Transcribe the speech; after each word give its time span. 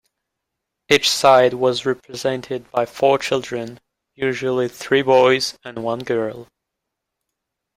Each 0.89 1.07
side 1.11 1.53
was 1.53 1.85
represented 1.85 2.71
by 2.71 2.87
four 2.87 3.19
children, 3.19 3.79
usually 4.15 4.67
three 4.67 5.03
boys 5.03 5.59
and 5.63 5.83
one 5.83 5.99
girl. 5.99 6.47